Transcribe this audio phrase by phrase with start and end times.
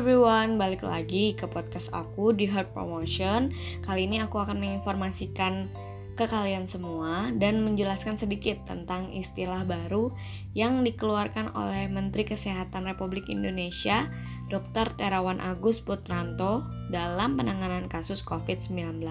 [0.00, 3.52] everyone, balik lagi ke podcast aku di Heart Promotion.
[3.84, 5.68] Kali ini aku akan menginformasikan
[6.16, 10.08] ke kalian semua dan menjelaskan sedikit tentang istilah baru
[10.56, 14.08] yang dikeluarkan oleh Menteri Kesehatan Republik Indonesia,
[14.48, 14.88] Dr.
[14.96, 19.04] Terawan Agus Putranto dalam penanganan kasus COVID-19.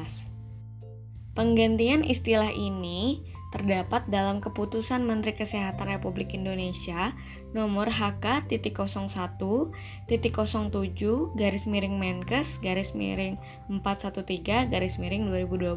[1.37, 7.17] Penggantian istilah ini terdapat dalam keputusan Menteri Kesehatan Republik Indonesia
[7.57, 9.73] nomor HK.01.07
[11.33, 13.41] garis miring Menkes garis miring
[13.73, 15.73] 413 garis miring 2020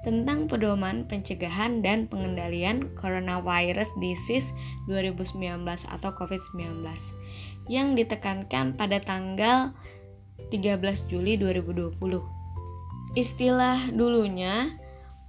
[0.00, 4.56] tentang pedoman pencegahan dan pengendalian coronavirus disease
[4.88, 5.60] 2019
[5.92, 6.88] atau COVID-19
[7.68, 9.76] yang ditekankan pada tanggal
[10.48, 12.00] 13 Juli 2020.
[13.12, 14.72] Istilah dulunya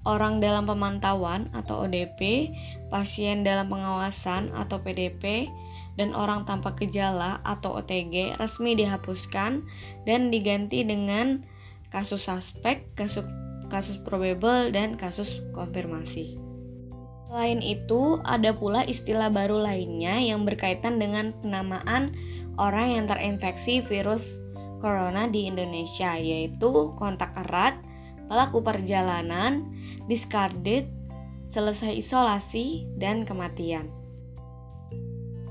[0.07, 2.51] orang dalam pemantauan atau ODP,
[2.87, 5.51] pasien dalam pengawasan atau PDP,
[5.99, 9.67] dan orang tanpa gejala atau OTG resmi dihapuskan
[10.07, 11.43] dan diganti dengan
[11.91, 13.27] kasus suspek, kasus
[13.67, 16.39] kasus probable dan kasus konfirmasi.
[17.29, 22.17] Selain itu, ada pula istilah baru lainnya yang berkaitan dengan penamaan
[22.57, 24.41] orang yang terinfeksi virus
[24.81, 27.77] corona di Indonesia, yaitu kontak erat,
[28.29, 29.65] pelaku perjalanan,
[30.05, 30.85] discarded,
[31.49, 33.89] selesai isolasi, dan kematian.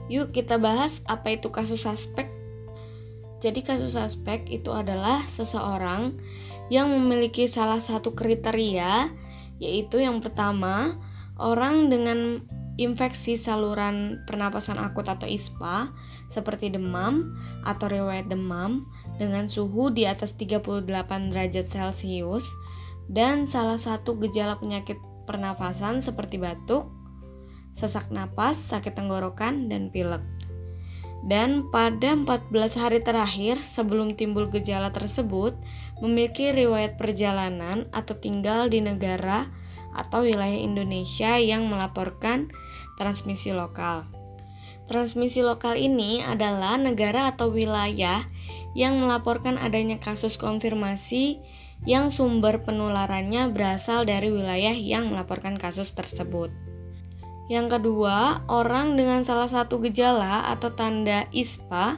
[0.08, 2.30] Yuk kita bahas apa itu kasus suspek.
[3.42, 6.16] Jadi kasus suspek itu adalah seseorang
[6.72, 9.12] yang memiliki salah satu kriteria
[9.58, 10.96] yaitu yang pertama,
[11.34, 12.46] orang dengan
[12.78, 15.90] infeksi saluran pernapasan akut atau ISPA
[16.30, 17.34] seperti demam
[17.66, 18.86] atau riwayat demam
[19.18, 20.86] dengan suhu di atas 38
[21.34, 22.46] derajat Celcius
[23.08, 26.92] dan salah satu gejala penyakit pernafasan seperti batuk,
[27.72, 30.24] sesak napas, sakit tenggorokan, dan pilek.
[31.18, 35.58] Dan pada 14 hari terakhir sebelum timbul gejala tersebut
[35.98, 39.50] memiliki riwayat perjalanan atau tinggal di negara
[39.98, 42.54] atau wilayah Indonesia yang melaporkan
[43.02, 44.06] transmisi lokal.
[44.86, 48.24] Transmisi lokal ini adalah negara atau wilayah
[48.72, 51.42] yang melaporkan adanya kasus konfirmasi
[51.86, 56.50] yang sumber penularannya berasal dari wilayah yang melaporkan kasus tersebut.
[57.48, 61.96] Yang kedua, orang dengan salah satu gejala atau tanda ISPA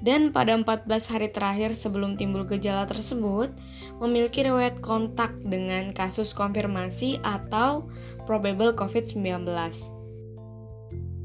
[0.00, 3.52] dan pada 14 hari terakhir sebelum timbul gejala tersebut
[4.00, 7.84] memiliki riwayat kontak dengan kasus konfirmasi atau
[8.24, 9.44] probable COVID-19.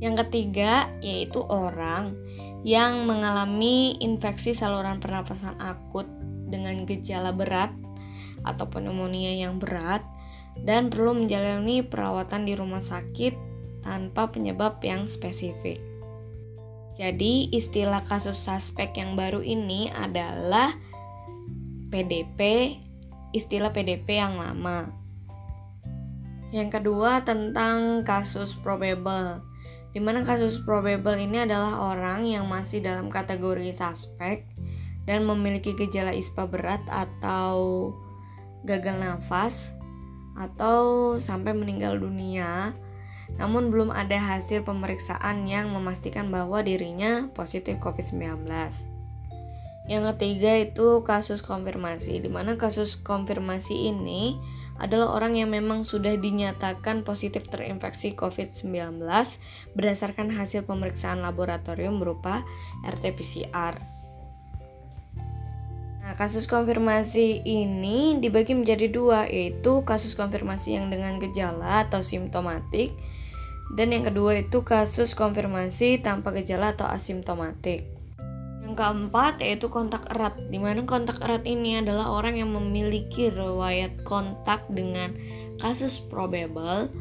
[0.04, 2.20] Yang ketiga yaitu orang
[2.68, 6.12] yang mengalami infeksi saluran pernapasan akut
[6.48, 7.74] dengan gejala berat
[8.46, 10.06] atau pneumonia yang berat
[10.62, 13.36] dan perlu menjalani perawatan di rumah sakit
[13.84, 15.82] tanpa penyebab yang spesifik.
[16.96, 20.80] Jadi, istilah kasus suspek yang baru ini adalah
[21.92, 22.72] PDP,
[23.36, 24.96] istilah PDP yang lama.
[26.56, 29.44] Yang kedua tentang kasus probable.
[29.92, 34.55] Di mana kasus probable ini adalah orang yang masih dalam kategori suspek
[35.06, 37.90] dan memiliki gejala ISPA berat atau
[38.66, 39.78] gagal nafas
[40.36, 42.76] atau sampai meninggal dunia
[43.36, 48.46] namun belum ada hasil pemeriksaan yang memastikan bahwa dirinya positif COVID-19.
[49.86, 54.34] Yang ketiga itu kasus konfirmasi, di mana kasus konfirmasi ini
[54.82, 58.98] adalah orang yang memang sudah dinyatakan positif terinfeksi COVID-19
[59.78, 62.42] berdasarkan hasil pemeriksaan laboratorium berupa
[62.82, 63.95] RT-PCR.
[66.16, 72.96] Kasus konfirmasi ini dibagi menjadi dua, yaitu kasus konfirmasi yang dengan gejala atau simptomatik
[73.74, 77.90] dan yang kedua itu kasus konfirmasi tanpa gejala atau asimptomatik.
[78.62, 84.06] Yang keempat yaitu kontak erat, di mana kontak erat ini adalah orang yang memiliki riwayat
[84.06, 85.18] kontak dengan
[85.58, 86.94] kasus probable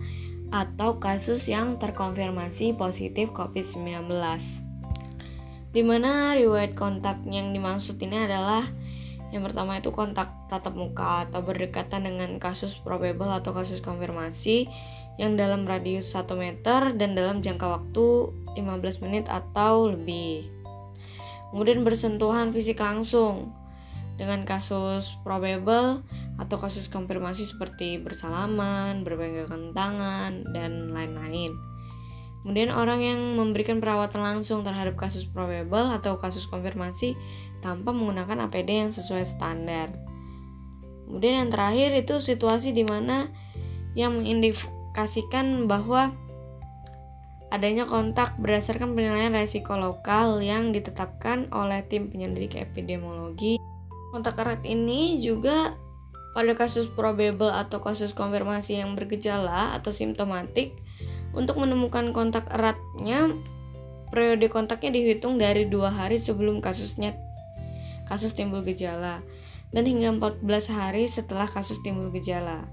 [0.53, 4.09] atau kasus yang terkonfirmasi positif COVID-19.
[5.75, 8.63] Di mana riwayat kontak yang dimaksud ini adalah
[9.35, 14.71] yang pertama itu kontak tatap muka atau berdekatan dengan kasus probable atau kasus konfirmasi
[15.19, 20.47] yang dalam radius 1 meter dan dalam jangka waktu 15 menit atau lebih.
[21.51, 23.51] Kemudian bersentuhan fisik langsung
[24.15, 26.07] dengan kasus probable
[26.39, 31.74] atau kasus konfirmasi seperti bersalaman, berpegangan tangan, dan lain-lain.
[32.45, 37.17] Kemudian orang yang memberikan perawatan langsung terhadap kasus probable atau kasus konfirmasi
[37.65, 39.89] tanpa menggunakan APD yang sesuai standar.
[41.09, 43.33] Kemudian yang terakhir itu situasi di mana
[43.97, 46.13] yang mengindikasikan bahwa
[47.49, 53.57] adanya kontak berdasarkan penilaian resiko lokal yang ditetapkan oleh tim penyelidik epidemiologi.
[54.13, 55.81] Kontak erat ini juga
[56.37, 60.77] pada kasus probable atau kasus konfirmasi yang bergejala atau simptomatik
[61.35, 63.35] untuk menemukan kontak eratnya
[64.15, 67.19] periode kontaknya dihitung dari dua hari sebelum kasusnya
[68.07, 69.27] kasus timbul gejala
[69.75, 72.71] dan hingga 14 hari setelah kasus timbul gejala.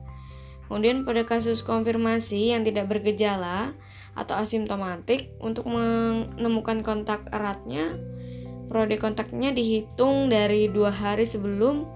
[0.70, 3.74] Kemudian pada kasus konfirmasi yang tidak bergejala
[4.16, 7.98] atau asimptomatik untuk menemukan kontak eratnya,
[8.70, 11.90] periode kontaknya dihitung dari dua hari sebelum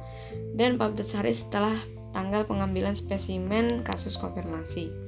[0.58, 1.78] dan 14 hari setelah
[2.12, 5.05] tanggal pengambilan spesimen kasus konfirmasi.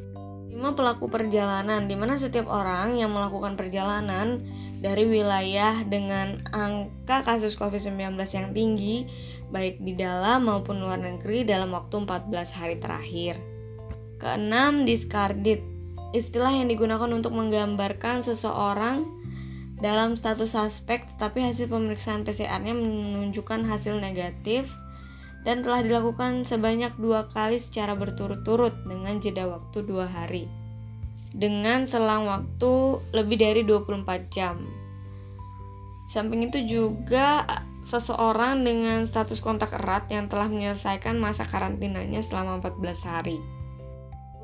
[0.57, 4.41] 5 pelaku perjalanan di mana setiap orang yang melakukan perjalanan
[4.81, 9.05] dari wilayah dengan angka kasus COVID-19 yang tinggi
[9.53, 13.37] baik di dalam maupun luar negeri dalam waktu 14 hari terakhir.
[14.17, 15.61] Keenam, discarded.
[16.17, 19.05] Istilah yang digunakan untuk menggambarkan seseorang
[19.77, 24.73] dalam status suspek tetapi hasil pemeriksaan PCR-nya menunjukkan hasil negatif
[25.47, 30.51] dan telah dilakukan sebanyak dua kali secara berturut-turut dengan jeda waktu dua hari
[31.37, 34.57] dengan selang waktu lebih dari 24 jam.
[36.09, 37.45] Samping itu juga
[37.85, 43.37] seseorang dengan status kontak erat yang telah menyelesaikan masa karantinanya selama 14 hari.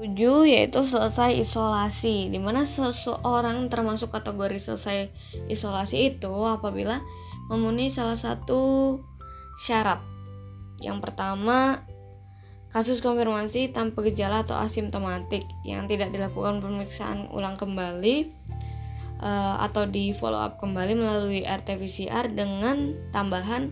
[0.03, 0.13] 7
[0.45, 5.07] yaitu selesai isolasi di mana seseorang termasuk kategori selesai
[5.47, 7.00] isolasi itu apabila
[7.47, 9.00] memenuhi salah satu
[9.55, 10.12] syarat
[10.83, 11.88] yang pertama
[12.74, 18.33] kasus konfirmasi tanpa gejala atau asimptomatik yang tidak dilakukan pemeriksaan ulang kembali
[19.21, 23.71] uh, atau di follow up kembali melalui RT-PCR dengan tambahan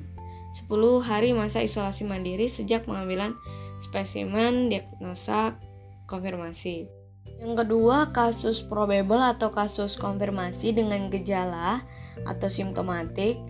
[0.54, 0.70] 10
[1.02, 3.36] hari masa isolasi mandiri sejak pengambilan
[3.82, 5.58] spesimen diagnosa
[6.06, 6.86] konfirmasi.
[7.42, 11.82] Yang kedua, kasus probable atau kasus konfirmasi dengan gejala
[12.30, 13.42] atau simptomatik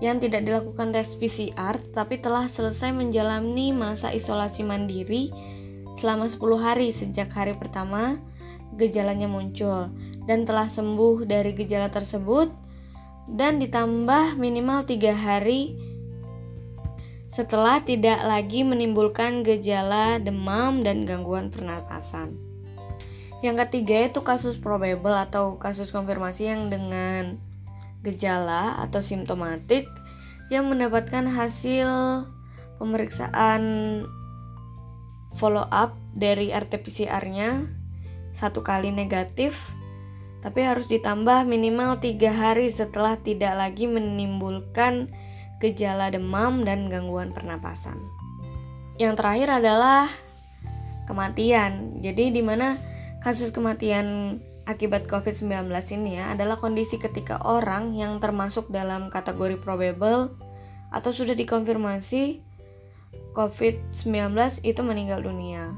[0.00, 5.32] yang tidak dilakukan tes PCR tapi telah selesai menjalani masa isolasi mandiri
[5.96, 8.20] selama 10 hari sejak hari pertama
[8.76, 9.88] gejalanya muncul
[10.28, 12.52] dan telah sembuh dari gejala tersebut
[13.26, 15.74] dan ditambah minimal tiga hari
[17.26, 22.38] setelah tidak lagi menimbulkan gejala demam dan gangguan pernapasan.
[23.44, 27.36] Yang ketiga itu kasus probable atau kasus konfirmasi yang dengan
[28.06, 29.90] gejala atau simptomatik
[30.46, 31.88] yang mendapatkan hasil
[32.78, 33.62] pemeriksaan
[35.34, 37.66] follow up dari RT-PCR-nya
[38.30, 39.74] satu kali negatif
[40.38, 45.10] tapi harus ditambah minimal tiga hari setelah tidak lagi menimbulkan
[45.58, 47.96] gejala demam, dan gangguan pernapasan.
[49.00, 50.08] Yang terakhir adalah
[51.08, 52.00] kematian.
[52.00, 52.76] Jadi di mana
[53.24, 60.34] kasus kematian akibat COVID-19 ini ya adalah kondisi ketika orang yang termasuk dalam kategori probable
[60.90, 62.42] atau sudah dikonfirmasi
[63.32, 64.34] COVID-19
[64.66, 65.70] itu meninggal dunia.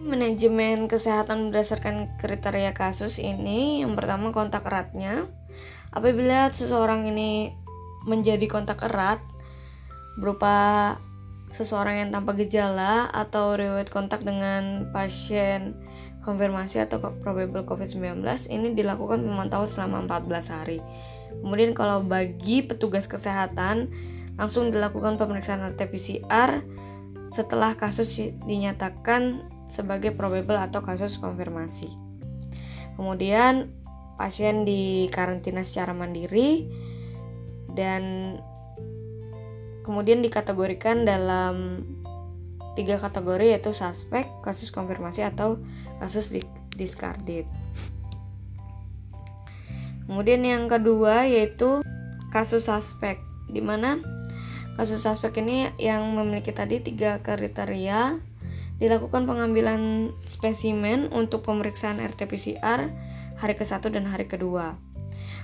[0.00, 5.28] Manajemen kesehatan berdasarkan kriteria kasus ini yang pertama kontak eratnya.
[5.92, 7.52] Apabila seseorang ini
[8.06, 9.20] menjadi kontak erat
[10.16, 10.96] berupa
[11.50, 15.74] seseorang yang tanpa gejala atau riwayat kontak dengan pasien
[16.20, 18.20] konfirmasi atau probable COVID-19
[18.52, 20.78] ini dilakukan pemantauan selama 14 hari.
[21.40, 23.88] Kemudian kalau bagi petugas kesehatan
[24.36, 26.64] langsung dilakukan pemeriksaan RT-PCR
[27.30, 31.88] setelah kasus dinyatakan sebagai probable atau kasus konfirmasi.
[32.98, 33.70] Kemudian
[34.18, 36.68] pasien dikarantina secara mandiri
[37.72, 38.36] dan
[39.86, 41.86] kemudian dikategorikan dalam
[42.78, 45.58] tiga kategori yaitu suspek, kasus konfirmasi atau
[45.98, 46.30] kasus
[46.74, 47.44] discarded.
[50.10, 51.82] Kemudian yang kedua yaitu
[52.34, 54.02] kasus suspek, di mana
[54.74, 58.18] kasus suspek ini yang memiliki tadi tiga kriteria
[58.80, 62.88] dilakukan pengambilan spesimen untuk pemeriksaan RT-PCR
[63.36, 64.80] hari ke-1 dan hari kedua.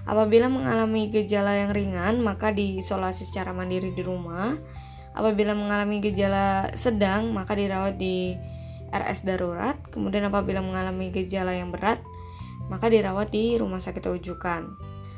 [0.06, 4.56] Apabila mengalami gejala yang ringan, maka diisolasi secara mandiri di rumah.
[5.16, 8.36] Apabila mengalami gejala sedang, maka dirawat di
[8.92, 9.80] RS darurat.
[9.88, 12.04] Kemudian apabila mengalami gejala yang berat,
[12.68, 14.76] maka dirawat di rumah sakit rujukan.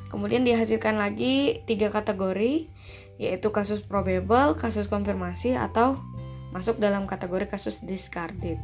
[0.09, 2.71] Kemudian dihasilkan lagi tiga kategori,
[3.19, 5.99] yaitu kasus probable, kasus konfirmasi, atau
[6.55, 8.57] masuk dalam kategori kasus discarded.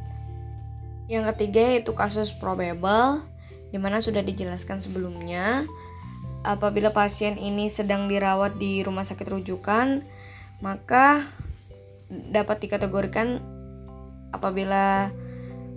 [1.10, 3.20] Yang ketiga yaitu kasus probable,
[3.74, 5.68] di mana sudah dijelaskan sebelumnya
[6.44, 10.04] apabila pasien ini sedang dirawat di rumah sakit rujukan,
[10.64, 11.28] maka
[12.08, 13.44] dapat dikategorikan
[14.32, 15.12] apabila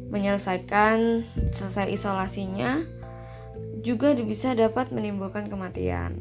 [0.08, 2.88] menyelesaikan selesai isolasinya
[3.84, 6.16] juga bisa dapat menimbulkan kematian.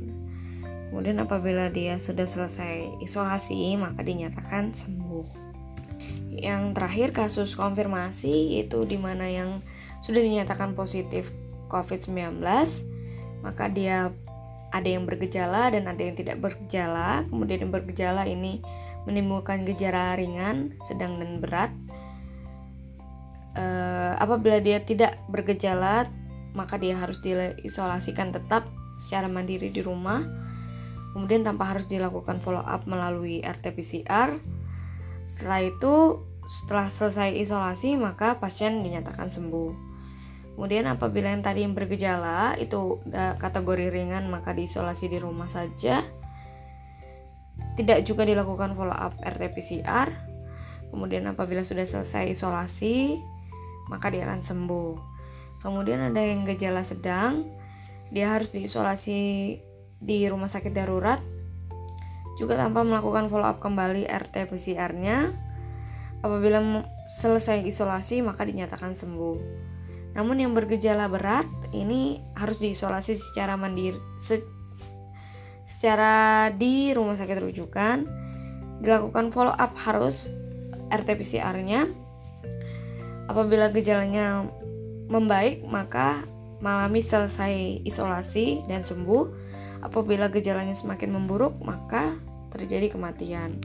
[0.90, 5.46] Kemudian apabila dia sudah selesai isolasi, maka dinyatakan sembuh.
[6.36, 9.62] Yang terakhir kasus konfirmasi itu di mana yang
[10.02, 11.30] sudah dinyatakan positif
[11.70, 12.42] COVID-19,
[13.42, 14.10] maka dia
[14.74, 17.22] ada yang bergejala dan ada yang tidak bergejala.
[17.28, 18.62] Kemudian yang bergejala ini
[19.06, 21.72] menimbulkan gejala ringan, sedang dan berat.
[23.56, 26.10] Uh, apabila dia tidak bergejala,
[26.52, 30.24] maka dia harus diisolasikan tetap secara mandiri di rumah
[31.16, 34.36] kemudian tanpa harus dilakukan follow up melalui RT-PCR.
[35.24, 39.95] Setelah itu, setelah selesai isolasi, maka pasien dinyatakan sembuh.
[40.56, 46.00] Kemudian apabila yang tadi yang bergejala itu kategori ringan maka diisolasi di rumah saja.
[47.76, 50.08] Tidak juga dilakukan follow up RT-PCR.
[50.88, 53.20] Kemudian apabila sudah selesai isolasi,
[53.92, 54.96] maka dia akan sembuh.
[55.60, 57.52] Kemudian ada yang gejala sedang,
[58.08, 59.20] dia harus diisolasi
[60.00, 61.20] di rumah sakit darurat
[62.36, 65.36] juga tanpa melakukan follow up kembali RT PCR-nya.
[66.24, 66.64] Apabila
[67.04, 69.36] selesai isolasi maka dinyatakan sembuh.
[70.16, 71.44] Namun yang bergejala berat
[71.76, 74.40] ini harus diisolasi secara mandiri se,
[75.68, 78.08] secara di rumah sakit rujukan.
[78.80, 80.32] Dilakukan follow up harus
[80.88, 81.84] RT PCR-nya.
[83.28, 84.48] Apabila gejalanya
[85.12, 86.24] membaik maka
[86.64, 89.46] malami selesai isolasi dan sembuh
[89.86, 92.16] Apabila gejalanya semakin memburuk, maka
[92.50, 93.60] terjadi kematian.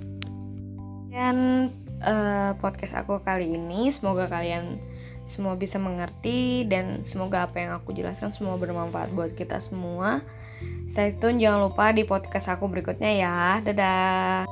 [1.09, 1.67] Dan
[2.03, 4.77] uh, podcast aku kali ini, semoga kalian
[5.23, 10.25] semua bisa mengerti dan semoga apa yang aku jelaskan semua bermanfaat buat kita semua.
[10.85, 13.37] Stay tune, jangan lupa di podcast aku berikutnya ya.
[13.63, 14.50] Dadah.